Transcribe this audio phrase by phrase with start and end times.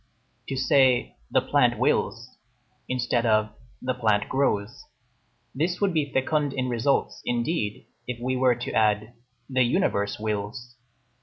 [0.49, 2.35] To say: "the plant wills,"
[2.89, 3.51] instead of:
[3.83, 4.85] "the plant grows":
[5.53, 9.13] this would be fecund in results, indeed, if we were to add:
[9.47, 10.75] "the universe wills."